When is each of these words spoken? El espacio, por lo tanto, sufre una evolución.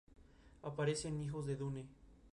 El 0.63 0.69
espacio, 0.71 0.75
por 0.75 0.87
lo 0.87 0.93
tanto, 1.21 1.37
sufre 1.45 1.53
una 1.61 1.79
evolución. 1.79 1.89